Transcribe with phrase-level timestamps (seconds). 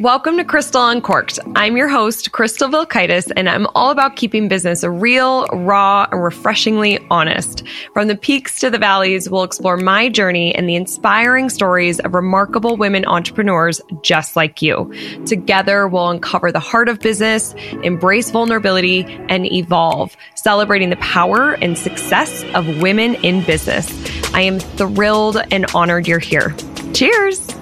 [0.00, 1.40] Welcome to Crystal Uncorked.
[1.56, 7.00] I'm your host, Crystal Vilkaitis, and I'm all about keeping business real, raw, and refreshingly
[7.10, 7.64] honest.
[7.94, 12.14] From the peaks to the valleys, we'll explore my journey and the inspiring stories of
[12.14, 14.88] remarkable women entrepreneurs just like you.
[15.26, 17.52] Together, we'll uncover the heart of business,
[17.82, 23.90] embrace vulnerability, and evolve, celebrating the power and success of women in business.
[24.32, 26.54] I am thrilled and honored you're here.
[26.94, 27.57] Cheers!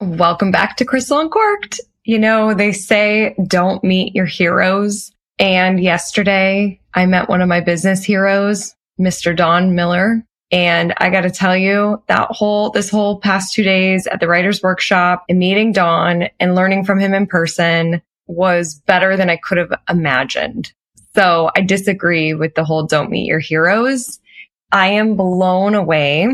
[0.00, 1.80] Welcome back to Crystal Uncorked.
[2.04, 5.10] You know, they say don't meet your heroes.
[5.40, 9.36] And yesterday I met one of my business heroes, Mr.
[9.36, 10.24] Don Miller.
[10.52, 14.28] And I got to tell you that whole, this whole past two days at the
[14.28, 19.36] writer's workshop and meeting Don and learning from him in person was better than I
[19.36, 20.72] could have imagined.
[21.16, 24.20] So I disagree with the whole don't meet your heroes.
[24.70, 26.28] I am blown away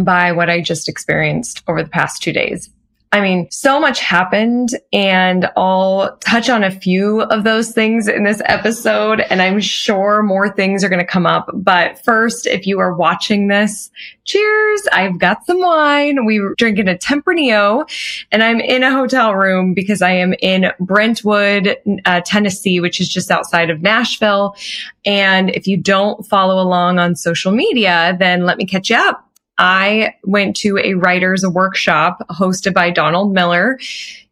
[0.00, 2.70] by what I just experienced over the past two days.
[3.14, 8.24] I mean, so much happened and I'll touch on a few of those things in
[8.24, 9.20] this episode.
[9.20, 11.50] And I'm sure more things are going to come up.
[11.52, 13.90] But first, if you are watching this,
[14.24, 14.88] cheers.
[14.92, 16.24] I've got some wine.
[16.24, 17.84] We are drinking a Tempranillo
[18.32, 23.10] and I'm in a hotel room because I am in Brentwood, uh, Tennessee, which is
[23.10, 24.56] just outside of Nashville.
[25.04, 29.28] And if you don't follow along on social media, then let me catch you up.
[29.62, 33.78] I went to a writer's workshop hosted by Donald Miller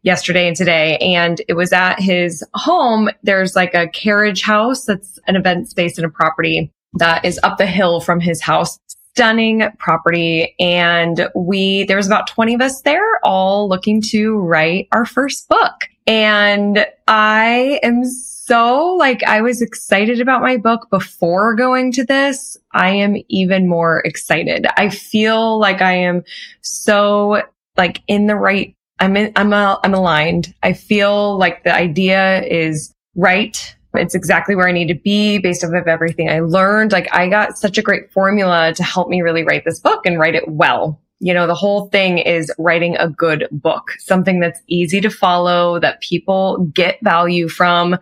[0.03, 0.97] yesterday and today.
[0.97, 3.09] And it was at his home.
[3.23, 7.57] There's like a carriage house that's an event space in a property that is up
[7.57, 8.77] the hill from his house.
[9.13, 10.55] Stunning property.
[10.59, 15.49] And we, there was about 20 of us there all looking to write our first
[15.49, 15.73] book.
[16.07, 22.57] And I am so like I was excited about my book before going to this.
[22.73, 24.65] I am even more excited.
[24.77, 26.23] I feel like I am
[26.61, 27.43] so
[27.77, 30.53] like in the right I'm in, I'm a, I'm aligned.
[30.61, 33.75] I feel like the idea is right.
[33.93, 36.91] It's exactly where I need to be based off of everything I learned.
[36.91, 40.19] Like I got such a great formula to help me really write this book and
[40.19, 41.01] write it well.
[41.19, 45.79] You know, the whole thing is writing a good book, something that's easy to follow,
[45.79, 47.97] that people get value from.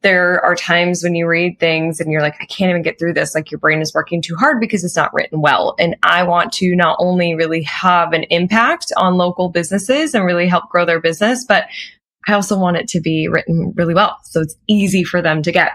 [0.00, 3.14] There are times when you read things and you're like, I can't even get through
[3.14, 3.34] this.
[3.34, 5.74] Like your brain is working too hard because it's not written well.
[5.78, 10.46] And I want to not only really have an impact on local businesses and really
[10.46, 11.64] help grow their business, but
[12.28, 14.18] I also want it to be written really well.
[14.24, 15.72] So it's easy for them to get.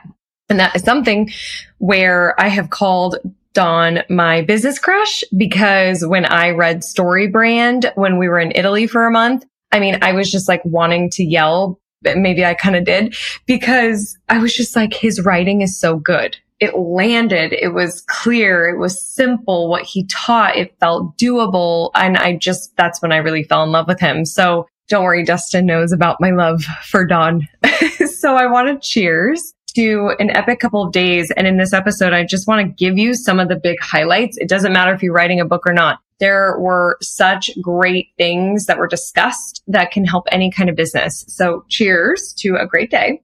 [0.49, 1.31] And that is something
[1.79, 3.17] where I have called
[3.53, 9.05] Don my business crush because when I read StoryBrand when we were in Italy for
[9.05, 11.79] a month, I mean, I was just like wanting to yell.
[12.03, 13.15] Maybe I kind of did
[13.45, 16.37] because I was just like, his writing is so good.
[16.59, 17.53] It landed.
[17.53, 18.69] It was clear.
[18.69, 19.69] It was simple.
[19.69, 21.91] What he taught, it felt doable.
[21.95, 24.25] And I just, that's when I really fell in love with him.
[24.25, 27.47] So don't worry, Dustin knows about my love for Don.
[28.05, 31.31] so I want to cheers to an epic couple of days.
[31.31, 34.38] And in this episode, I just want to give you some of the big highlights.
[34.38, 35.99] It doesn't matter if you're writing a book or not.
[36.19, 41.25] There were such great things that were discussed that can help any kind of business.
[41.27, 43.21] So cheers to a great day.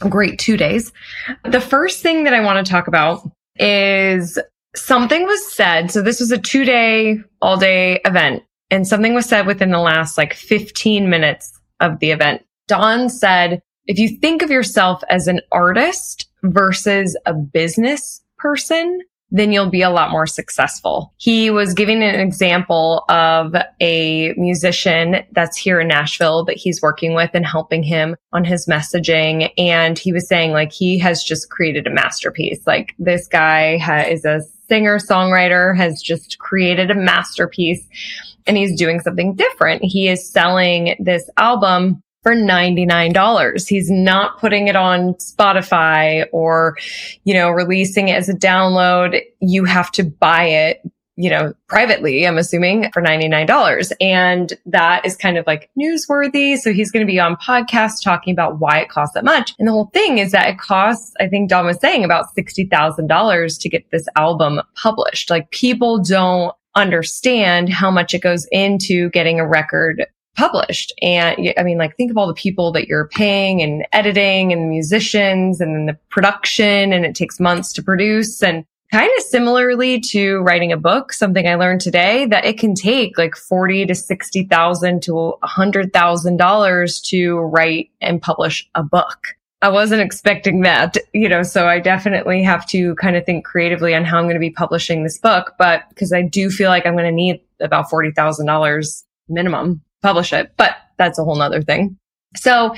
[0.00, 0.92] A great two days.
[1.44, 4.38] The first thing that I want to talk about is
[4.74, 5.90] something was said.
[5.90, 9.78] So this was a two day, all day event and something was said within the
[9.78, 12.42] last like 15 minutes of the event.
[12.68, 19.00] Don said, if you think of yourself as an artist versus a business person,
[19.30, 21.12] then you'll be a lot more successful.
[21.18, 27.14] He was giving an example of a musician that's here in Nashville that he's working
[27.14, 29.50] with and helping him on his messaging.
[29.58, 32.66] And he was saying like he has just created a masterpiece.
[32.66, 37.86] Like this guy ha- is a singer songwriter, has just created a masterpiece
[38.46, 39.82] and he's doing something different.
[39.84, 43.68] He is selling this album for $99.
[43.68, 46.76] He's not putting it on Spotify or,
[47.24, 49.20] you know, releasing it as a download.
[49.40, 50.82] You have to buy it,
[51.16, 53.92] you know, privately, I'm assuming for $99.
[54.00, 56.56] And that is kind of like newsworthy.
[56.56, 59.52] So he's going to be on podcasts talking about why it costs that much.
[59.58, 63.60] And the whole thing is that it costs, I think Don was saying about $60,000
[63.60, 65.28] to get this album published.
[65.28, 70.94] Like people don't understand how much it goes into getting a record published.
[71.02, 74.70] And I mean, like, think of all the people that you're paying and editing and
[74.70, 78.42] musicians and the production, and it takes months to produce.
[78.42, 82.74] And kind of similarly to writing a book, something I learned today that it can
[82.74, 89.28] take like 40 to 60,000 to $100,000 to write and publish a book.
[89.62, 93.94] I wasn't expecting that, you know, so I definitely have to kind of think creatively
[93.94, 95.54] on how I'm going to be publishing this book.
[95.56, 100.52] But because I do feel like I'm going to need about $40,000 minimum publish it,
[100.56, 101.96] but that's a whole nother thing.
[102.34, 102.74] So,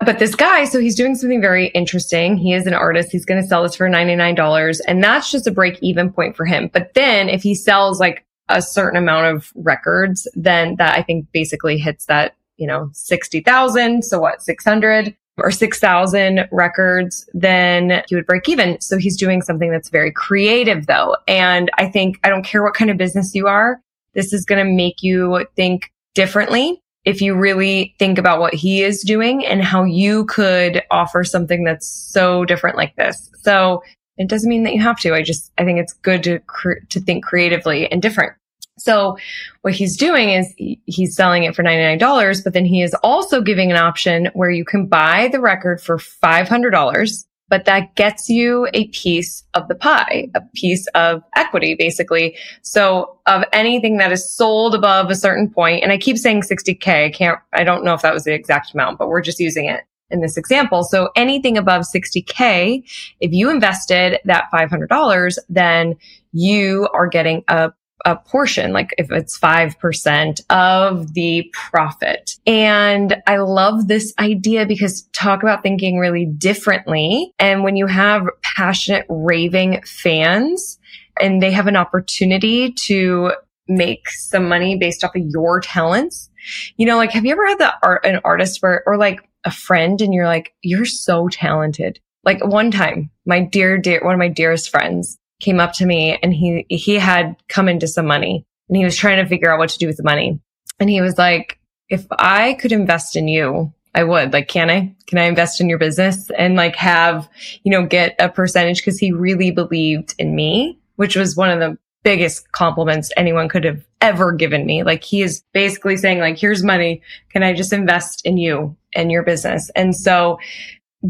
[0.00, 2.38] but this guy, so he's doing something very interesting.
[2.38, 3.12] He is an artist.
[3.12, 6.46] He's going to sell this for $99 and that's just a break even point for
[6.46, 6.70] him.
[6.72, 11.26] But then if he sells like a certain amount of records, then that I think
[11.32, 14.04] basically hits that, you know, 60,000.
[14.04, 15.14] So what, 600?
[15.38, 18.80] Or 6,000 records, then he would break even.
[18.80, 21.16] So he's doing something that's very creative though.
[21.26, 23.80] And I think I don't care what kind of business you are.
[24.14, 28.82] This is going to make you think differently if you really think about what he
[28.82, 33.30] is doing and how you could offer something that's so different like this.
[33.40, 33.82] So
[34.16, 35.14] it doesn't mean that you have to.
[35.14, 38.34] I just, I think it's good to, cre- to think creatively and different.
[38.78, 39.18] So
[39.62, 40.54] what he's doing is
[40.86, 44.64] he's selling it for $99, but then he is also giving an option where you
[44.64, 50.28] can buy the record for $500, but that gets you a piece of the pie,
[50.34, 52.36] a piece of equity, basically.
[52.62, 57.06] So of anything that is sold above a certain point, and I keep saying 60K,
[57.06, 59.64] I can't, I don't know if that was the exact amount, but we're just using
[59.66, 60.84] it in this example.
[60.84, 62.82] So anything above 60K,
[63.20, 65.96] if you invested that $500, then
[66.32, 67.72] you are getting a
[68.04, 72.32] a portion, like if it's 5% of the profit.
[72.46, 77.32] And I love this idea because talk about thinking really differently.
[77.38, 80.78] And when you have passionate raving fans
[81.20, 83.32] and they have an opportunity to
[83.66, 86.30] make some money based off of your talents,
[86.76, 89.50] you know, like have you ever had the art, an artist where, or like a
[89.50, 92.00] friend and you're like, you're so talented.
[92.24, 96.18] Like one time, my dear, dear, one of my dearest friends, came up to me
[96.22, 99.58] and he, he had come into some money and he was trying to figure out
[99.58, 100.40] what to do with the money.
[100.80, 101.58] And he was like,
[101.88, 105.68] if I could invest in you, I would like, can I, can I invest in
[105.68, 107.28] your business and like have,
[107.62, 108.84] you know, get a percentage?
[108.84, 113.64] Cause he really believed in me, which was one of the biggest compliments anyone could
[113.64, 114.82] have ever given me.
[114.82, 117.02] Like he is basically saying like, here's money.
[117.30, 119.70] Can I just invest in you and your business?
[119.74, 120.38] And so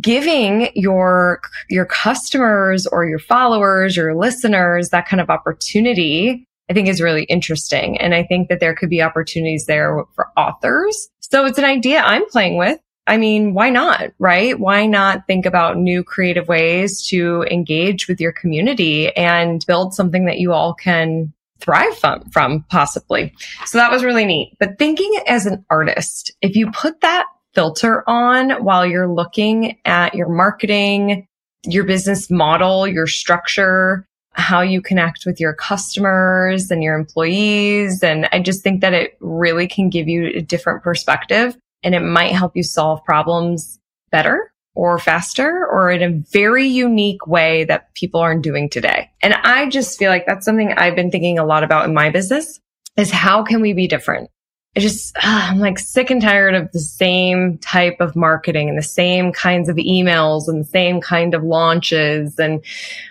[0.00, 1.40] giving your
[1.70, 7.24] your customers or your followers, your listeners that kind of opportunity, I think is really
[7.24, 7.98] interesting.
[7.98, 11.08] And I think that there could be opportunities there for authors.
[11.20, 12.78] So it's an idea I'm playing with.
[13.06, 14.10] I mean, why not?
[14.18, 14.58] Right?
[14.58, 20.26] Why not think about new creative ways to engage with your community and build something
[20.26, 23.34] that you all can thrive from, from possibly.
[23.66, 24.56] So that was really neat.
[24.60, 27.26] But thinking as an artist, if you put that
[27.58, 31.26] filter on while you're looking at your marketing,
[31.64, 38.00] your business model, your structure, how you connect with your customers and your employees.
[38.00, 42.00] And I just think that it really can give you a different perspective and it
[42.00, 43.80] might help you solve problems
[44.12, 49.10] better or faster or in a very unique way that people aren't doing today.
[49.20, 52.10] And I just feel like that's something I've been thinking a lot about in my
[52.10, 52.60] business
[52.96, 54.30] is how can we be different?
[54.78, 58.78] I just, uh, I'm like sick and tired of the same type of marketing and
[58.78, 62.38] the same kinds of emails and the same kind of launches.
[62.38, 62.64] And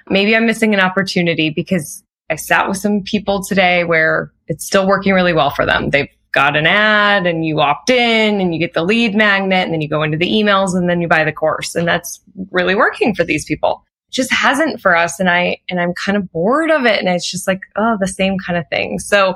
[0.10, 4.88] maybe I'm missing an opportunity because I sat with some people today where it's still
[4.88, 5.90] working really well for them.
[5.90, 9.74] They've got an ad and you opt in and you get the lead magnet and
[9.74, 11.76] then you go into the emails and then you buy the course.
[11.76, 13.84] And that's really working for these people.
[14.08, 15.20] It just hasn't for us.
[15.20, 16.98] And I, and I'm kind of bored of it.
[16.98, 19.00] And it's just like, oh, the same kind of thing.
[19.00, 19.36] So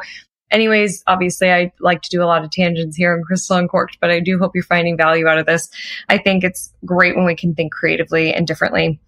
[0.52, 4.12] anyways, obviously I like to do a lot of tangents here on Crystal Uncorked, but
[4.12, 5.70] I do hope you're finding value out of this.
[6.10, 9.00] I think it's great when we can think creatively and differently.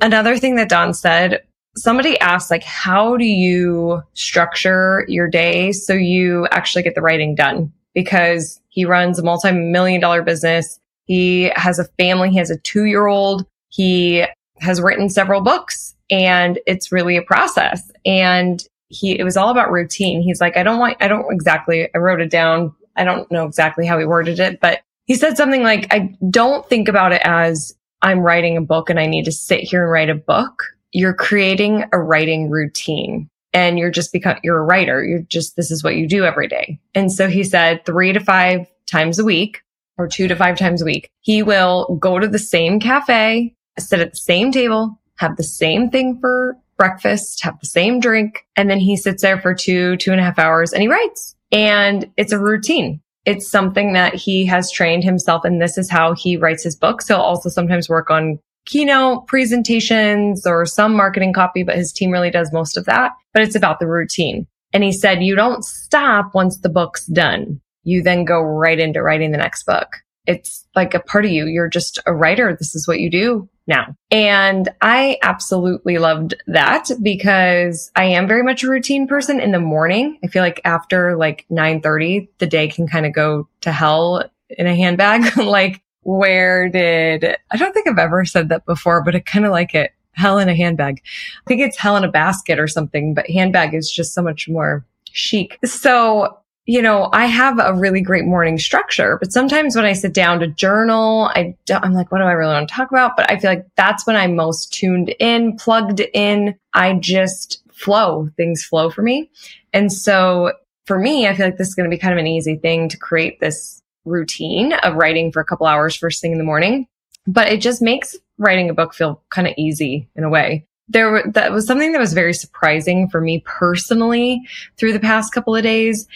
[0.00, 1.42] Another thing that Don said,
[1.76, 7.34] somebody asked like, how do you structure your day so you actually get the writing
[7.34, 7.72] done?
[7.94, 10.78] Because he runs a multi-million dollar business.
[11.04, 12.30] He has a family.
[12.30, 13.46] He has a two year old.
[13.68, 14.24] He
[14.58, 17.90] has written several books and it's really a process.
[18.04, 20.22] And he, it was all about routine.
[20.22, 22.74] He's like, I don't want, I don't exactly, I wrote it down.
[22.96, 26.68] I don't know exactly how he worded it, but he said something like, I don't
[26.68, 29.92] think about it as I'm writing a book and I need to sit here and
[29.92, 30.62] write a book.
[30.92, 35.04] You're creating a writing routine and you're just become, you're a writer.
[35.04, 36.80] You're just, this is what you do every day.
[36.94, 39.62] And so he said three to five times a week
[39.98, 44.00] or two to five times a week, he will go to the same cafe, sit
[44.00, 48.46] at the same table, have the same thing for breakfast, have the same drink.
[48.56, 51.34] And then he sits there for two, two and a half hours and he writes.
[51.52, 53.00] And it's a routine.
[53.24, 55.44] It's something that he has trained himself.
[55.44, 57.08] And this is how he writes his books.
[57.08, 62.30] He'll also sometimes work on keynote presentations or some marketing copy, but his team really
[62.30, 63.12] does most of that.
[63.32, 64.46] But it's about the routine.
[64.72, 67.60] And he said, you don't stop once the book's done.
[67.84, 69.88] You then go right into writing the next book.
[70.26, 71.46] it's like a part of you.
[71.46, 72.54] You're just a writer.
[72.58, 73.96] This is what you do now.
[74.10, 79.60] And I absolutely loved that because I am very much a routine person in the
[79.60, 80.18] morning.
[80.22, 84.66] I feel like after like 930, the day can kind of go to hell in
[84.66, 85.36] a handbag.
[85.38, 89.52] like where did, I don't think I've ever said that before, but I kind of
[89.52, 89.92] like it.
[90.12, 91.02] Hell in a handbag.
[91.04, 94.48] I think it's hell in a basket or something, but handbag is just so much
[94.48, 95.58] more chic.
[95.62, 100.12] So you know, I have a really great morning structure, but sometimes when I sit
[100.12, 103.16] down to journal, I I'm like, what do I really want to talk about?
[103.16, 106.56] But I feel like that's when I'm most tuned in, plugged in.
[106.74, 108.28] I just flow.
[108.36, 109.30] Things flow for me.
[109.72, 110.52] And so
[110.86, 112.88] for me, I feel like this is going to be kind of an easy thing
[112.88, 116.88] to create this routine of writing for a couple hours first thing in the morning.
[117.28, 121.24] But it just makes writing a book feel kind of easy in a way there
[121.32, 124.40] that was something that was very surprising for me personally
[124.76, 126.06] through the past couple of days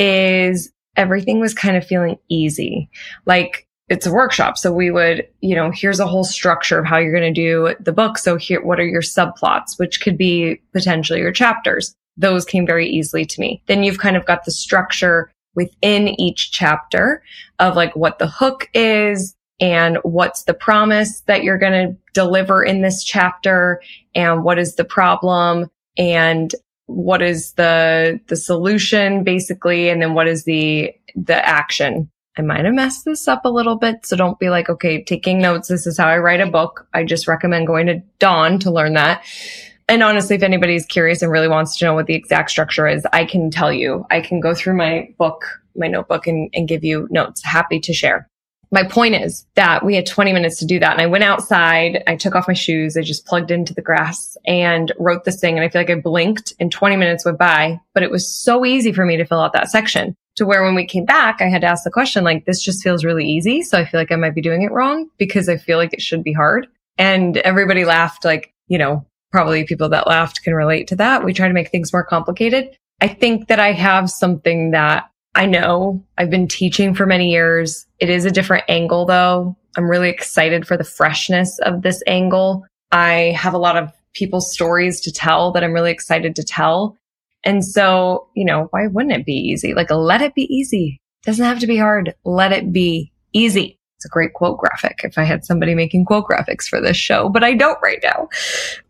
[0.00, 2.88] is everything was kind of feeling easy.
[3.26, 4.56] Like it's a workshop.
[4.56, 7.74] So we would, you know, here's a whole structure of how you're going to do
[7.80, 8.18] the book.
[8.18, 11.94] So here, what are your subplots, which could be potentially your chapters?
[12.16, 13.62] Those came very easily to me.
[13.66, 17.22] Then you've kind of got the structure within each chapter
[17.58, 22.62] of like what the hook is and what's the promise that you're going to deliver
[22.62, 23.82] in this chapter
[24.14, 26.54] and what is the problem and
[26.90, 32.10] what is the the solution basically and then what is the the action?
[32.38, 35.40] I might have messed this up a little bit so don't be like okay taking
[35.40, 36.86] notes this is how i write a book.
[36.94, 39.24] I just recommend going to Don to learn that.
[39.88, 43.06] And honestly if anybody's curious and really wants to know what the exact structure is
[43.12, 44.06] i can tell you.
[44.10, 45.44] I can go through my book
[45.76, 47.44] my notebook and, and give you notes.
[47.44, 48.29] Happy to share
[48.72, 50.92] my point is that we had 20 minutes to do that.
[50.92, 54.36] And I went outside, I took off my shoes, I just plugged into the grass
[54.46, 55.56] and wrote this thing.
[55.56, 58.64] And I feel like I blinked and 20 minutes went by, but it was so
[58.64, 61.48] easy for me to fill out that section to where when we came back, I
[61.48, 63.62] had to ask the question, like, this just feels really easy.
[63.62, 66.00] So I feel like I might be doing it wrong because I feel like it
[66.00, 66.68] should be hard.
[66.96, 71.24] And everybody laughed, like, you know, probably people that laughed can relate to that.
[71.24, 72.76] We try to make things more complicated.
[73.00, 77.86] I think that I have something that I know I've been teaching for many years.
[77.98, 79.56] It is a different angle though.
[79.76, 82.66] I'm really excited for the freshness of this angle.
[82.90, 86.96] I have a lot of people's stories to tell that I'm really excited to tell.
[87.44, 89.72] And so, you know, why wouldn't it be easy?
[89.72, 91.00] Like, let it be easy.
[91.22, 92.14] It doesn't have to be hard.
[92.24, 93.79] Let it be easy.
[94.00, 97.28] It's a great quote graphic if I had somebody making quote graphics for this show,
[97.28, 98.30] but I don't right now.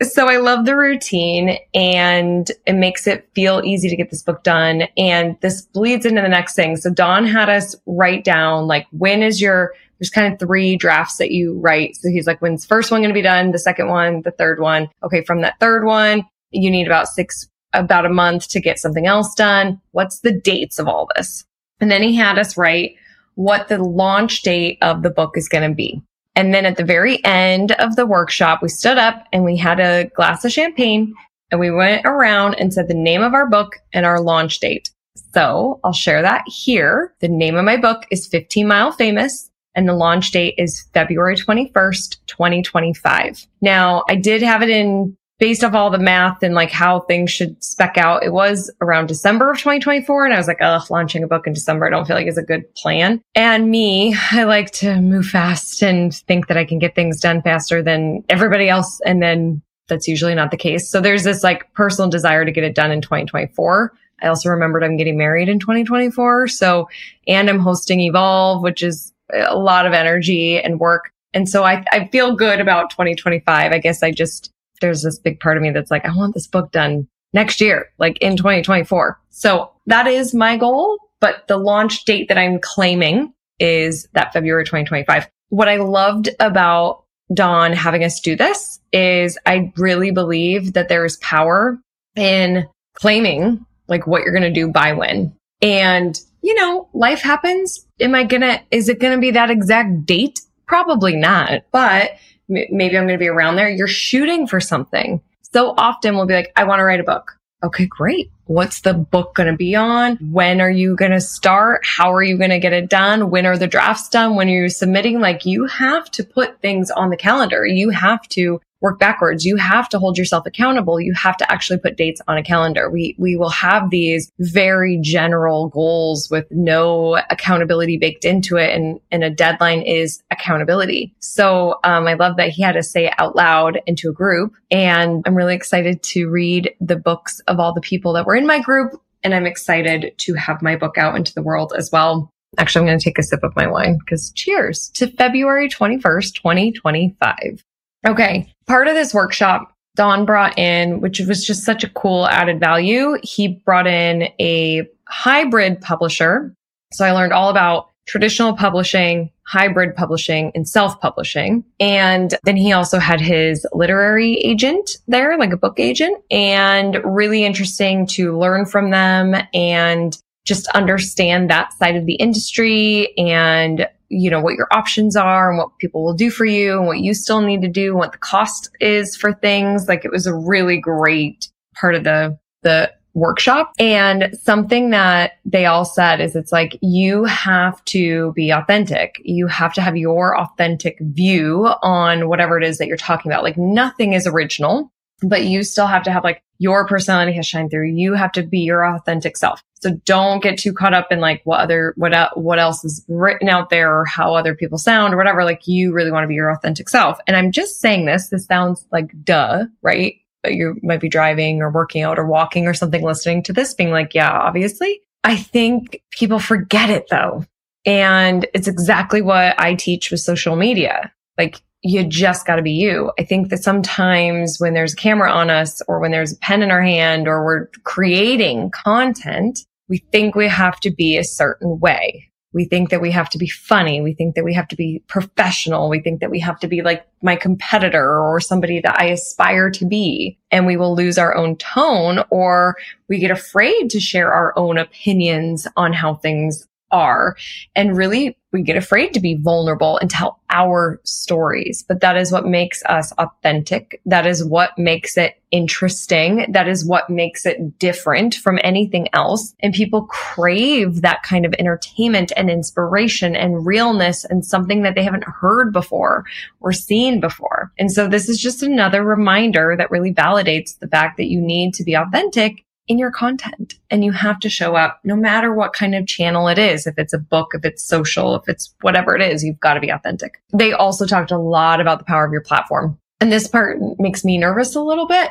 [0.00, 4.44] So I love the routine and it makes it feel easy to get this book
[4.44, 4.84] done.
[4.96, 6.76] And this bleeds into the next thing.
[6.76, 11.16] So Don had us write down like, when is your, there's kind of three drafts
[11.16, 11.96] that you write.
[11.96, 13.50] So he's like, when's first one going to be done?
[13.50, 14.90] The second one, the third one.
[15.02, 15.24] Okay.
[15.24, 19.34] From that third one, you need about six, about a month to get something else
[19.34, 19.80] done.
[19.90, 21.44] What's the dates of all this?
[21.80, 22.94] And then he had us write
[23.34, 26.02] what the launch date of the book is going to be.
[26.36, 29.80] And then at the very end of the workshop, we stood up and we had
[29.80, 31.14] a glass of champagne
[31.50, 34.90] and we went around and said the name of our book and our launch date.
[35.34, 37.14] So I'll share that here.
[37.20, 41.36] The name of my book is 15 Mile Famous and the launch date is February
[41.36, 43.46] 21st, 2025.
[43.60, 47.32] Now I did have it in based off all the math and like how things
[47.32, 50.26] should spec out, it was around December of 2024.
[50.26, 52.38] And I was like, oh, launching a book in December, I don't feel like is
[52.38, 53.22] a good plan.
[53.34, 57.42] And me, I like to move fast and think that I can get things done
[57.42, 59.00] faster than everybody else.
[59.04, 60.88] And then that's usually not the case.
[60.88, 63.92] So there's this like personal desire to get it done in 2024.
[64.22, 66.48] I also remembered I'm getting married in 2024.
[66.48, 66.88] So,
[67.26, 71.12] and I'm hosting Evolve, which is a lot of energy and work.
[71.32, 73.72] And so I, I feel good about 2025.
[73.72, 76.46] I guess I just there's this big part of me that's like, I want this
[76.46, 79.20] book done next year, like in 2024.
[79.30, 80.98] So that is my goal.
[81.20, 85.28] But the launch date that I'm claiming is that February 2025.
[85.50, 91.04] What I loved about Don having us do this is I really believe that there
[91.04, 91.78] is power
[92.16, 95.34] in claiming like what you're going to do by when.
[95.60, 97.86] And, you know, life happens.
[98.00, 100.40] Am I going to, is it going to be that exact date?
[100.66, 101.62] Probably not.
[101.70, 102.12] But
[102.50, 103.70] maybe I'm going to be around there.
[103.70, 105.22] You're shooting for something.
[105.52, 107.36] So often we'll be like, I want to write a book.
[107.62, 108.30] Okay, great.
[108.46, 110.16] What's the book going to be on?
[110.16, 111.84] When are you going to start?
[111.84, 113.30] How are you going to get it done?
[113.30, 114.34] When are the drafts done?
[114.34, 115.20] When are you submitting?
[115.20, 117.66] Like you have to put things on the calendar.
[117.66, 119.44] You have to work backwards.
[119.44, 121.00] You have to hold yourself accountable.
[121.00, 122.90] You have to actually put dates on a calendar.
[122.90, 128.74] We, we will have these very general goals with no accountability baked into it.
[128.74, 131.14] And, and a deadline is accountability.
[131.20, 134.54] So, um, I love that he had to say it out loud into a group.
[134.70, 138.46] And I'm really excited to read the books of all the people that were in
[138.46, 139.00] my group.
[139.22, 142.30] And I'm excited to have my book out into the world as well.
[142.58, 146.34] Actually, I'm going to take a sip of my wine because cheers to February 21st,
[146.34, 147.64] 2025.
[148.06, 148.52] Okay.
[148.66, 153.18] Part of this workshop, Don brought in, which was just such a cool added value.
[153.22, 156.54] He brought in a hybrid publisher.
[156.92, 161.64] So I learned all about traditional publishing, hybrid publishing, and self publishing.
[161.78, 167.44] And then he also had his literary agent there, like a book agent, and really
[167.44, 174.30] interesting to learn from them and just understand that side of the industry and you
[174.30, 177.14] know what your options are and what people will do for you and what you
[177.14, 180.78] still need to do what the cost is for things like it was a really
[180.78, 183.72] great part of the the workshop.
[183.78, 189.20] And something that they all said is it's like you have to be authentic.
[189.24, 193.42] You have to have your authentic view on whatever it is that you're talking about.
[193.42, 197.70] Like nothing is original, but you still have to have like your personality has shined
[197.70, 197.88] through.
[197.88, 199.64] You have to be your authentic self.
[199.82, 203.48] So don't get too caught up in like what other, what, what else is written
[203.48, 205.42] out there or how other people sound or whatever.
[205.42, 207.18] Like you really want to be your authentic self.
[207.26, 208.28] And I'm just saying this.
[208.28, 210.16] This sounds like duh, right?
[210.42, 213.72] But you might be driving or working out or walking or something, listening to this
[213.72, 215.00] being like, yeah, obviously.
[215.24, 217.46] I think people forget it though.
[217.86, 221.10] And it's exactly what I teach with social media.
[221.38, 223.10] Like you just got to be you.
[223.18, 226.62] I think that sometimes when there's a camera on us or when there's a pen
[226.62, 231.80] in our hand or we're creating content, we think we have to be a certain
[231.80, 232.30] way.
[232.52, 234.00] We think that we have to be funny.
[234.00, 235.88] We think that we have to be professional.
[235.88, 239.70] We think that we have to be like my competitor or somebody that I aspire
[239.70, 240.38] to be.
[240.50, 242.76] And we will lose our own tone or
[243.08, 247.36] we get afraid to share our own opinions on how things are.
[247.76, 251.84] And really, we get afraid to be vulnerable and tell our stories.
[251.86, 254.00] But that is what makes us authentic.
[254.06, 256.46] That is what makes it interesting.
[256.50, 259.54] That is what makes it different from anything else.
[259.60, 265.04] And people crave that kind of entertainment and inspiration and realness and something that they
[265.04, 266.24] haven't heard before
[266.60, 267.72] or seen before.
[267.78, 271.74] And so this is just another reminder that really validates the fact that you need
[271.74, 275.72] to be authentic in your content and you have to show up no matter what
[275.72, 276.88] kind of channel it is.
[276.88, 279.80] If it's a book, if it's social, if it's whatever it is, you've got to
[279.80, 280.42] be authentic.
[280.52, 282.98] They also talked a lot about the power of your platform.
[283.20, 285.30] And this part makes me nervous a little bit.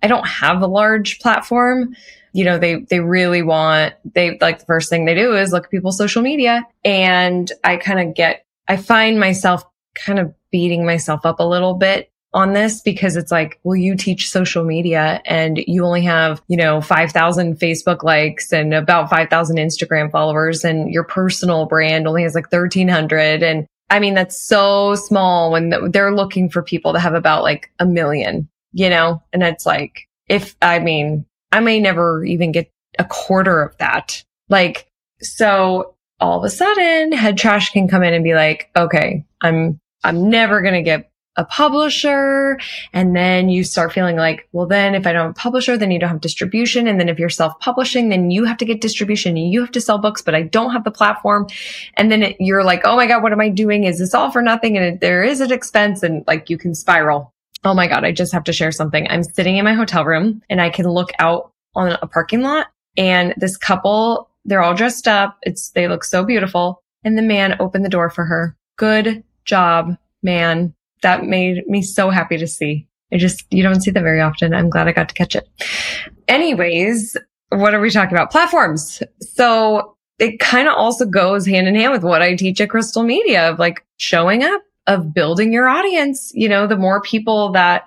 [0.00, 1.96] I don't have a large platform.
[2.34, 5.64] You know, they, they really want, they like the first thing they do is look
[5.64, 6.64] at people's social media.
[6.84, 9.64] And I kind of get, I find myself
[9.96, 13.94] kind of beating myself up a little bit on this because it's like, well, you
[13.94, 19.56] teach social media and you only have, you know, 5,000 Facebook likes and about 5,000
[19.56, 23.42] Instagram followers and your personal brand only has like 1300.
[23.42, 27.70] And I mean, that's so small when they're looking for people that have about like
[27.78, 32.70] a million, you know, and it's like, if I mean, I may never even get
[32.98, 34.24] a quarter of that.
[34.48, 34.86] Like,
[35.20, 39.78] so all of a sudden head trash can come in and be like, okay, I'm,
[40.02, 42.58] I'm never going to get a publisher
[42.92, 45.90] and then you start feeling like, well, then if I don't have a publisher, then
[45.90, 46.86] you don't have distribution.
[46.86, 49.80] And then if you're self-publishing, then you have to get distribution and you have to
[49.80, 51.46] sell books, but I don't have the platform.
[51.94, 53.84] And then it, you're like, oh my God, what am I doing?
[53.84, 54.76] Is this all for nothing?
[54.76, 57.32] And it, there is an expense and like you can spiral.
[57.64, 59.06] Oh my God, I just have to share something.
[59.08, 62.66] I'm sitting in my hotel room and I can look out on a parking lot
[62.98, 65.38] and this couple, they're all dressed up.
[65.42, 66.82] It's, they look so beautiful.
[67.04, 68.56] And the man opened the door for her.
[68.76, 72.88] Good job, man that made me so happy to see.
[73.12, 74.54] I just, you don't see that very often.
[74.54, 75.48] I'm glad I got to catch it.
[76.28, 77.16] Anyways,
[77.50, 78.30] what are we talking about?
[78.30, 79.02] Platforms.
[79.20, 83.02] So it kind of also goes hand in hand with what I teach at Crystal
[83.02, 86.32] Media of like showing up, of building your audience.
[86.34, 87.86] You know, the more people that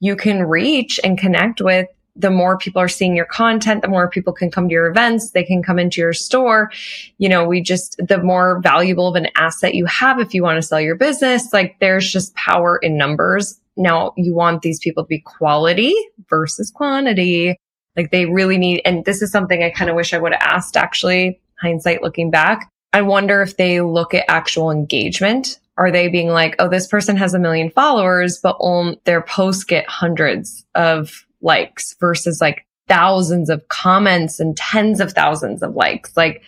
[0.00, 4.10] you can reach and connect with, the more people are seeing your content, the more
[4.10, 6.70] people can come to your events, they can come into your store.
[7.18, 10.56] You know, we just, the more valuable of an asset you have if you want
[10.56, 13.60] to sell your business, like there's just power in numbers.
[13.76, 15.94] Now you want these people to be quality
[16.28, 17.56] versus quantity.
[17.96, 20.42] Like they really need, and this is something I kind of wish I would have
[20.42, 22.68] asked actually, hindsight looking back.
[22.92, 25.60] I wonder if they look at actual engagement.
[25.76, 29.62] Are they being like, oh, this person has a million followers, but um, their posts
[29.62, 36.16] get hundreds of likes versus like thousands of comments and tens of thousands of likes.
[36.16, 36.42] Like,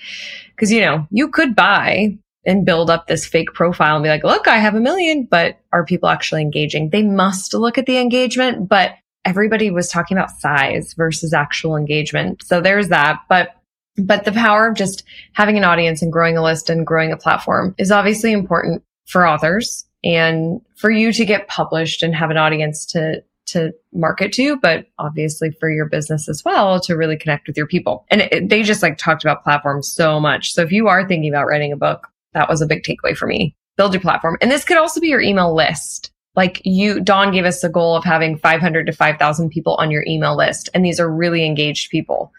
[0.59, 4.25] cause you know, you could buy and build up this fake profile and be like,
[4.25, 6.91] look, I have a million, but are people actually engaging?
[6.91, 12.43] They must look at the engagement, but everybody was talking about size versus actual engagement.
[12.45, 13.21] So there's that.
[13.29, 13.51] But
[13.97, 17.17] but the power of just having an audience and growing a list and growing a
[17.17, 22.39] platform is obviously important for authors and for you to get published and have an
[22.39, 23.23] audience to
[23.53, 27.67] to market to, but obviously for your business as well to really connect with your
[27.67, 28.07] people.
[28.11, 30.53] And it, they just like talked about platforms so much.
[30.53, 33.27] So if you are thinking about writing a book, that was a big takeaway for
[33.27, 33.57] me.
[33.77, 34.37] Build your platform.
[34.41, 37.97] And this could also be your email list like you, Don gave us the goal
[37.97, 40.69] of having 500 to 5,000 people on your email list.
[40.73, 42.33] And these are really engaged people.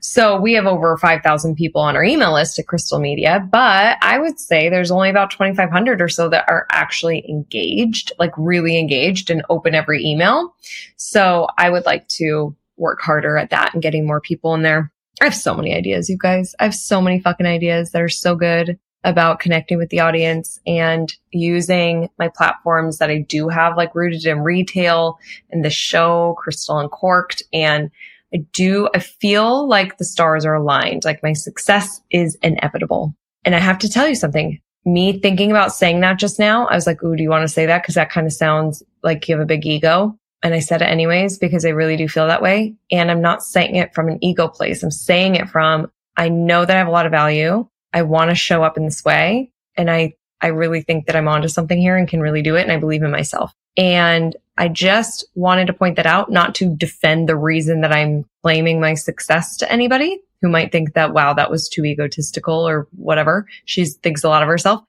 [0.00, 4.18] So we have over 5,000 people on our email list at Crystal Media, but I
[4.18, 9.30] would say there's only about 2,500 or so that are actually engaged, like really engaged
[9.30, 10.54] and open every email.
[10.96, 14.90] So I would like to work harder at that and getting more people in there.
[15.20, 16.54] I have so many ideas, you guys.
[16.60, 20.58] I have so many fucking ideas that are so good about connecting with the audience
[20.66, 25.18] and using my platforms that I do have, like rooted in retail
[25.50, 27.42] and the show, Crystal Uncorked.
[27.52, 27.90] And
[28.34, 31.04] I do, I feel like the stars are aligned.
[31.04, 33.14] Like my success is inevitable.
[33.44, 34.60] And I have to tell you something.
[34.84, 37.52] Me thinking about saying that just now, I was like, Ooh, do you want to
[37.52, 37.84] say that?
[37.84, 40.18] Cause that kind of sounds like you have a big ego.
[40.42, 42.76] And I said it anyways, because I really do feel that way.
[42.92, 44.82] And I'm not saying it from an ego place.
[44.82, 47.66] I'm saying it from, I know that I have a lot of value.
[47.92, 49.50] I want to show up in this way.
[49.76, 52.62] And I, I really think that I'm onto something here and can really do it.
[52.62, 53.52] And I believe in myself.
[53.76, 58.24] And I just wanted to point that out, not to defend the reason that I'm
[58.42, 62.88] claiming my success to anybody who might think that, wow, that was too egotistical or
[62.96, 63.46] whatever.
[63.64, 64.82] She thinks a lot of herself.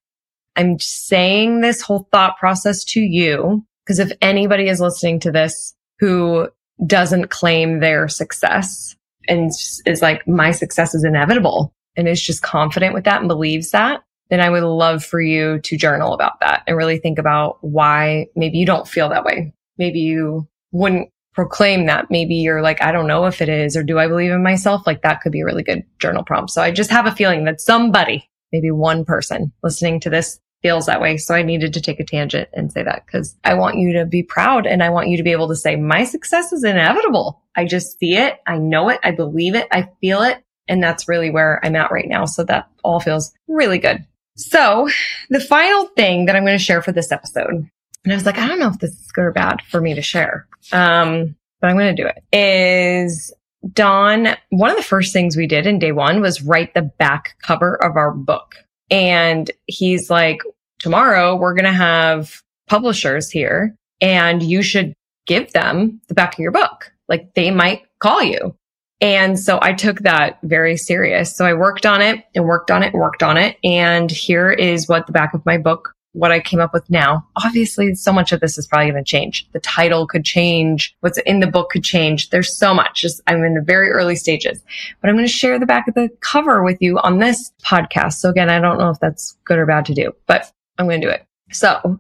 [0.56, 5.74] I'm saying this whole thought process to you because if anybody is listening to this
[6.00, 6.50] who
[6.86, 8.96] doesn't claim their success
[9.28, 9.52] and
[9.86, 14.04] is like, my success is inevitable, and is just confident with that and believes that,
[14.30, 18.28] then I would love for you to journal about that and really think about why
[18.36, 19.54] maybe you don't feel that way.
[19.78, 22.12] Maybe you wouldn't proclaim that.
[22.12, 24.86] Maybe you're like, I don't know if it is, or do I believe in myself?
[24.86, 26.52] Like that could be a really good journal prompt.
[26.52, 30.88] So I just have a feeling that somebody, maybe one person listening to this feels
[30.88, 31.18] that way.
[31.18, 34.06] So I needed to take a tangent and say that because I want you to
[34.06, 37.42] be proud and I want you to be able to say my success is inevitable.
[37.56, 38.40] I just see it.
[38.46, 39.00] I know it.
[39.04, 39.68] I believe it.
[39.72, 40.44] I feel it.
[40.70, 42.26] And that's really where I'm at right now.
[42.26, 44.06] So that all feels really good.
[44.38, 44.88] So
[45.30, 48.38] the final thing that I'm going to share for this episode, and I was like,
[48.38, 50.48] I don't know if this is good or bad for me to share.
[50.72, 53.34] Um, but I'm going to do it is
[53.74, 54.30] Don.
[54.50, 57.76] One of the first things we did in day one was write the back cover
[57.84, 58.56] of our book.
[58.90, 60.40] And he's like,
[60.80, 64.94] tomorrow we're going to have publishers here and you should
[65.26, 66.92] give them the back of your book.
[67.10, 68.56] Like they might call you
[69.02, 71.36] and so I took that very serious.
[71.36, 73.58] So I worked on it and worked on it and worked on it.
[73.64, 77.26] And here is what the back of my book, what I came up with now.
[77.38, 79.48] Obviously, so much of this is probably going to change.
[79.54, 80.96] The title could change.
[81.00, 82.30] What's in the book could change.
[82.30, 83.02] There's so much.
[83.02, 84.62] Just I'm in the very early stages,
[85.00, 88.14] but I'm going to share the back of the cover with you on this podcast.
[88.14, 91.00] So again, I don't know if that's good or bad to do, but I'm going
[91.00, 91.26] to do it.
[91.52, 92.00] So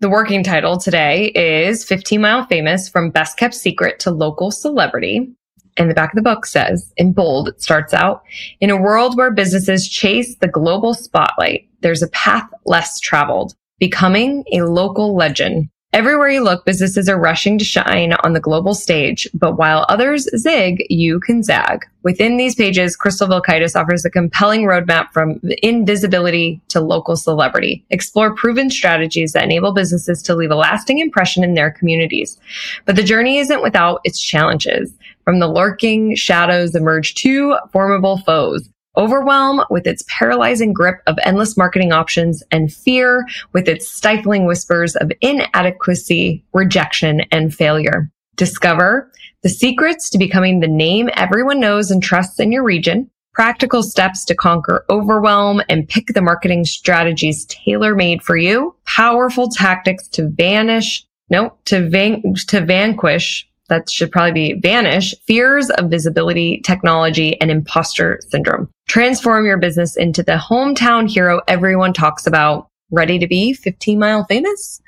[0.00, 5.34] the working title today is 15 Mile Famous from Best Kept Secret to Local Celebrity
[5.76, 8.22] in the back of the book says in bold, it starts out
[8.60, 14.44] in a world where businesses chase the global spotlight, there's a path less traveled, becoming
[14.52, 15.68] a local legend.
[15.94, 20.28] Everywhere you look, businesses are rushing to shine on the global stage, but while others
[20.36, 21.86] zig, you can zag.
[22.02, 27.84] Within these pages, Crystal Vilkaitis offers a compelling roadmap from invisibility to local celebrity.
[27.90, 32.40] Explore proven strategies that enable businesses to leave a lasting impression in their communities.
[32.86, 34.92] But the journey isn't without its challenges.
[35.22, 38.68] From the lurking shadows emerge two formidable foes.
[38.96, 44.94] Overwhelm with its paralyzing grip of endless marketing options and fear with its stifling whispers
[44.96, 48.10] of inadequacy, rejection, and failure.
[48.36, 49.10] Discover
[49.42, 54.24] the secrets to becoming the name everyone knows and trusts in your region, practical steps
[54.26, 60.28] to conquer overwhelm and pick the marketing strategies tailor made for you, powerful tactics to
[60.28, 67.40] vanish, no, to van- to vanquish that should probably be vanish fears of visibility, technology,
[67.40, 68.68] and imposter syndrome.
[68.88, 72.68] Transform your business into the hometown hero everyone talks about.
[72.90, 74.80] Ready to be 15 mile famous?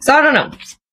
[0.00, 0.50] So I don't know.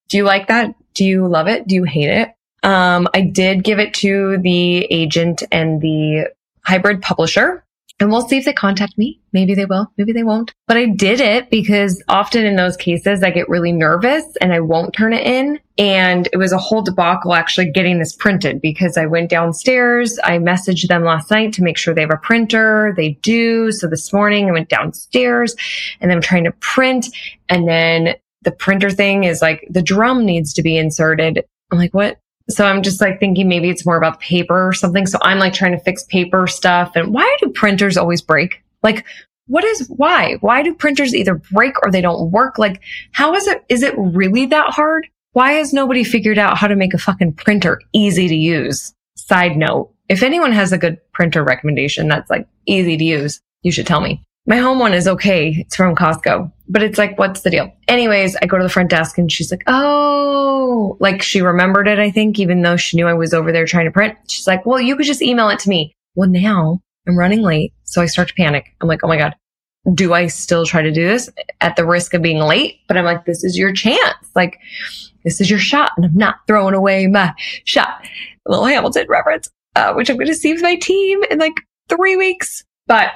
[0.09, 0.75] Do you like that?
[0.93, 1.67] Do you love it?
[1.67, 2.29] Do you hate it?
[2.63, 6.29] Um, I did give it to the agent and the
[6.61, 7.64] hybrid publisher
[7.99, 9.21] and we'll see if they contact me.
[9.31, 10.53] Maybe they will, maybe they won't.
[10.67, 14.59] But I did it because often in those cases, I get really nervous and I
[14.59, 15.59] won't turn it in.
[15.77, 20.19] And it was a whole debacle actually getting this printed because I went downstairs.
[20.23, 22.93] I messaged them last night to make sure they have a printer.
[22.97, 23.71] They do.
[23.71, 25.55] So this morning I went downstairs
[26.01, 27.07] and I'm trying to print.
[27.49, 31.43] And then the printer thing is like the drum needs to be inserted.
[31.71, 32.19] I'm like, what?
[32.49, 35.07] So I'm just like thinking maybe it's more about paper or something.
[35.07, 36.91] So I'm like trying to fix paper stuff.
[36.95, 38.63] And why do printers always break?
[38.83, 39.05] Like,
[39.47, 40.37] what is why?
[40.41, 42.57] Why do printers either break or they don't work?
[42.57, 42.81] Like,
[43.11, 43.63] how is it?
[43.69, 45.07] Is it really that hard?
[45.35, 48.93] why has nobody figured out how to make a fucking printer easy to use?
[49.17, 53.73] Side note, if anyone has a good printer recommendation that's like easy to use, you
[53.73, 54.23] should tell me.
[54.47, 55.55] My home one is okay.
[55.57, 57.71] It's from Costco, but it's like, what's the deal?
[57.87, 61.97] Anyways, I go to the front desk and she's like, Oh, like she remembered it,
[61.97, 64.15] I think, even though she knew I was over there trying to print.
[64.29, 65.95] She's like, well, you could just email it to me.
[66.13, 67.73] Well, now I'm running late.
[67.85, 68.65] So I start to panic.
[68.81, 69.35] I'm like, Oh my God,
[69.95, 71.29] do I still try to do this
[71.61, 72.81] at the risk of being late?
[72.87, 74.29] But I'm like, this is your chance.
[74.35, 74.59] Like,
[75.23, 75.91] this is your shot.
[75.97, 78.07] And I'm not throwing away my shot.
[78.45, 81.55] A little Hamilton reference, uh, which I'm going to see with my team in like
[81.89, 82.63] three weeks.
[82.87, 83.09] But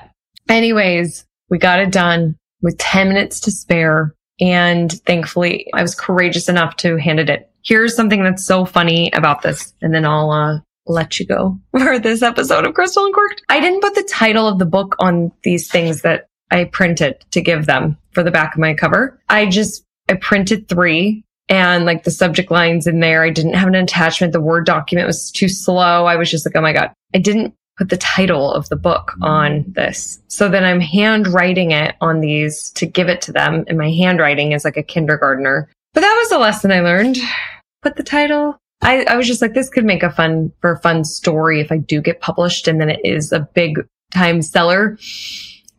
[0.47, 4.15] anyways, we got it done with 10 minutes to spare.
[4.41, 7.43] And thankfully I was courageous enough to hand it in.
[7.63, 9.73] Here's something that's so funny about this.
[9.81, 13.43] And then I'll, uh, let you go for this episode of Crystal Uncorked.
[13.47, 17.41] I didn't put the title of the book on these things that I printed to
[17.41, 19.21] give them for the back of my cover.
[19.29, 23.23] I just, I printed three and like the subject lines in there.
[23.23, 24.33] I didn't have an attachment.
[24.33, 26.05] The Word document was too slow.
[26.05, 26.91] I was just like, oh my God.
[27.13, 29.73] I didn't put the title of the book on mm.
[29.73, 30.19] this.
[30.27, 33.63] So then I'm handwriting it on these to give it to them.
[33.67, 35.69] And my handwriting is like a kindergartner.
[35.93, 37.17] But that was a lesson I learned.
[37.81, 38.57] Put the title.
[38.81, 41.71] I, I was just like, this could make a fun, for a fun story if
[41.71, 43.79] I do get published and then it is a big
[44.11, 44.97] time seller.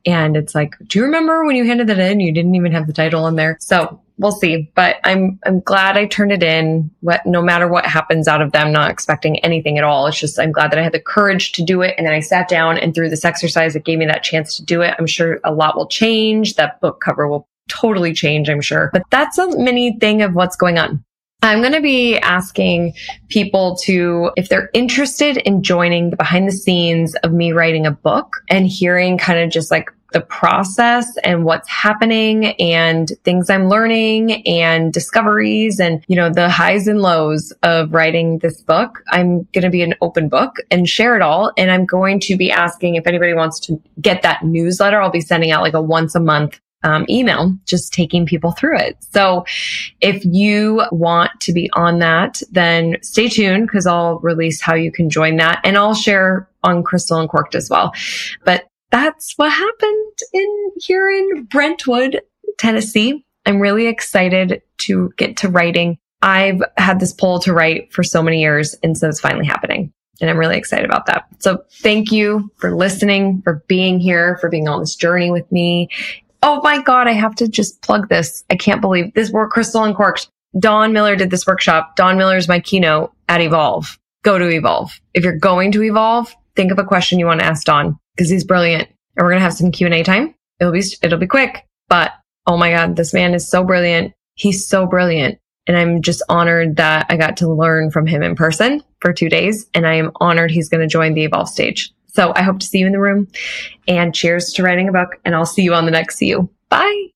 [0.06, 2.20] And it's like, do you remember when you handed that in?
[2.20, 3.58] You didn't even have the title on there.
[3.60, 4.70] So we'll see.
[4.74, 6.90] But I'm I'm glad I turned it in.
[7.00, 10.06] What no matter what happens out of them, not expecting anything at all.
[10.06, 11.94] It's just I'm glad that I had the courage to do it.
[11.98, 14.64] And then I sat down and through this exercise, it gave me that chance to
[14.64, 14.94] do it.
[14.98, 16.54] I'm sure a lot will change.
[16.54, 18.90] That book cover will totally change, I'm sure.
[18.92, 21.04] But that's a mini thing of what's going on.
[21.42, 22.92] I'm going to be asking
[23.28, 27.90] people to, if they're interested in joining the behind the scenes of me writing a
[27.90, 33.68] book and hearing kind of just like the process and what's happening and things I'm
[33.68, 39.02] learning and discoveries and, you know, the highs and lows of writing this book.
[39.10, 41.52] I'm going to be an open book and share it all.
[41.56, 45.00] And I'm going to be asking if anybody wants to get that newsletter.
[45.00, 48.78] I'll be sending out like a once a month um, email, just taking people through
[48.78, 48.96] it.
[49.12, 49.44] So
[50.00, 54.90] if you want to be on that, then stay tuned because I'll release how you
[54.90, 57.92] can join that and I'll share on Crystal Uncorked as well.
[58.44, 59.99] But that's what happened
[60.32, 62.20] in here in Brentwood,
[62.58, 63.24] Tennessee.
[63.46, 65.98] I'm really excited to get to writing.
[66.22, 69.92] I've had this pull to write for so many years, and so it's finally happening.
[70.20, 71.26] And I'm really excited about that.
[71.38, 75.88] So thank you for listening, for being here, for being on this journey with me.
[76.42, 78.44] Oh my God, I have to just plug this.
[78.50, 80.28] I can't believe this work, Crystal Uncorked.
[80.58, 81.96] Don Miller did this workshop.
[81.96, 83.98] Don Miller is my keynote at Evolve.
[84.22, 85.00] Go to Evolve.
[85.14, 88.28] If you're going to Evolve, think of a question you want to ask Don because
[88.28, 88.88] he's brilliant.
[89.20, 90.34] And we're going to have some Q&A time.
[90.60, 92.12] It'll be, it'll be quick, but
[92.46, 94.14] oh my God, this man is so brilliant.
[94.36, 95.38] He's so brilliant.
[95.66, 99.28] And I'm just honored that I got to learn from him in person for two
[99.28, 99.68] days.
[99.74, 101.92] And I am honored he's going to join the Evolve stage.
[102.06, 103.28] So I hope to see you in the room
[103.86, 106.48] and cheers to writing a book and I'll see you on the next See You.
[106.70, 107.10] Bye.